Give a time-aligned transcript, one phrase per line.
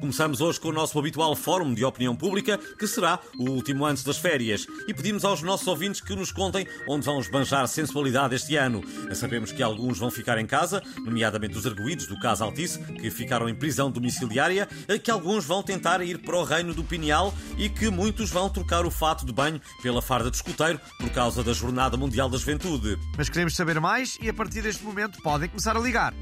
[0.00, 4.04] Começamos hoje com o nosso habitual Fórum de Opinião Pública, que será o último antes
[4.04, 4.66] das férias.
[4.86, 8.82] E pedimos aos nossos ouvintes que nos contem onde vão esbanjar sensualidade este ano.
[9.14, 13.48] Sabemos que alguns vão ficar em casa, nomeadamente os arguídos do caso Altice, que ficaram
[13.48, 14.68] em prisão domiciliária,
[15.02, 18.86] que alguns vão tentar ir para o reino do Pineal e que muitos vão trocar
[18.86, 22.96] o fato de banho pela farda de escoteiro por causa da Jornada Mundial da Juventude.
[23.16, 26.14] Mas queremos saber mais e a partir deste momento podem começar a ligar.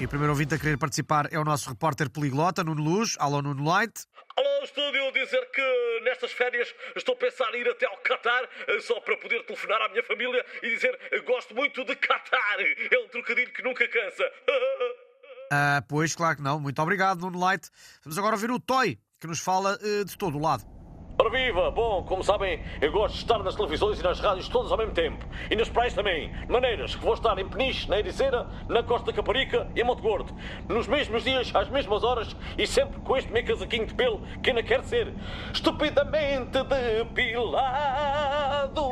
[0.00, 3.16] E o primeiro ouvinte a querer participar é o nosso repórter poliglota, Nuno Luz.
[3.18, 4.04] Alô, Nuno Light.
[4.36, 8.80] Alô, estúdio, dizer que nestas férias estou a pensar em ir até ao Qatar eh,
[8.80, 12.58] só para poder telefonar à minha família e dizer eh, gosto muito de Qatar.
[12.92, 14.24] É um trocadilho que nunca cansa.
[15.50, 16.60] Ah, pois, claro que não.
[16.60, 17.70] Muito obrigado, Nuno Light.
[18.04, 20.77] Vamos agora ouvir o Toy, que nos fala eh, de todo o lado.
[21.20, 21.68] Ora viva!
[21.72, 24.94] Bom, como sabem, eu gosto de estar nas televisões e nas rádios todas ao mesmo
[24.94, 25.26] tempo.
[25.50, 26.30] E nas praias também.
[26.48, 30.32] Maneiras que vou estar em Peniche, na Ericeira, na Costa Caparica e em Monte Gordo.
[30.68, 34.50] Nos mesmos dias, às mesmas horas e sempre com este meu casaquinho de pelo que
[34.50, 35.12] ainda quer ser
[35.52, 38.88] estupidamente depilado.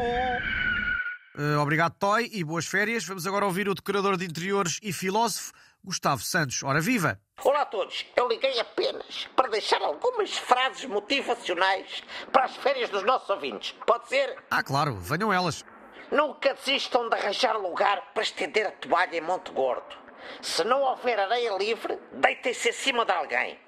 [1.38, 3.04] Eh, obrigado, Toy, e boas férias.
[3.04, 5.52] Vamos agora ouvir o decorador de interiores e filósofo,
[5.84, 6.62] Gustavo Santos.
[6.62, 7.20] Ora viva!
[7.44, 13.02] Olá a todos, eu liguei apenas para deixar algumas frases motivacionais para as férias dos
[13.02, 13.74] nossos ouvintes.
[13.86, 14.34] Pode ser?
[14.50, 15.62] Ah, claro, venham elas.
[16.10, 19.94] Nunca desistam de arranjar lugar para estender a toalha em Monte Gordo.
[20.40, 23.58] Se não houver areia livre, deitem-se acima de alguém.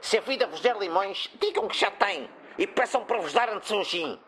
[0.00, 3.50] Se a vida vos der limões, digam que já têm e peçam para vos dar
[3.50, 4.18] antes um gin.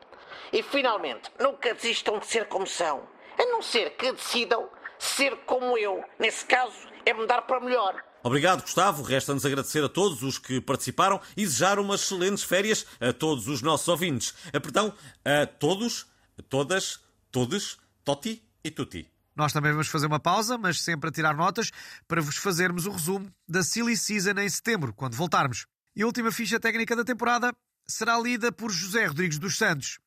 [0.52, 5.76] E finalmente, nunca desistam de ser como são, a não ser que decidam ser como
[5.76, 6.02] eu.
[6.18, 8.02] Nesse caso, é mudar para melhor.
[8.22, 9.02] Obrigado, Gustavo.
[9.02, 13.62] Resta-nos agradecer a todos os que participaram e desejar umas excelentes férias a todos os
[13.62, 14.34] nossos ouvintes.
[14.52, 14.92] A perdão,
[15.24, 16.06] a todos,
[16.48, 16.98] todas,
[17.30, 19.08] todos, toti e tuti.
[19.36, 21.70] Nós também vamos fazer uma pausa, mas sempre a tirar notas
[22.08, 25.66] para vos fazermos o resumo da Silly Season em setembro, quando voltarmos.
[25.94, 27.52] E a última ficha técnica da temporada
[27.86, 29.98] será lida por José Rodrigues dos Santos.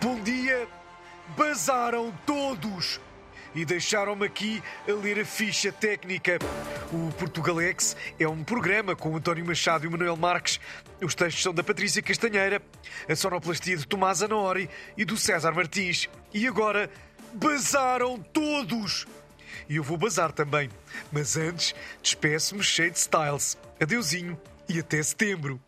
[0.00, 0.68] Bom dia!
[1.36, 3.00] Bazaram todos!
[3.52, 6.38] E deixaram-me aqui a ler a ficha técnica.
[6.92, 10.60] O Portugalex é um programa com António Machado e Manuel Marques.
[11.02, 12.62] Os textos são da Patrícia Castanheira,
[13.08, 16.08] a sonoplastia de Tomás Anori e do César Martins.
[16.32, 16.88] E agora,
[17.32, 19.04] bazaram todos!
[19.68, 20.70] E eu vou bazar também.
[21.10, 23.58] Mas antes, despeço-me cheio de styles.
[23.80, 25.60] Adeusinho e até setembro.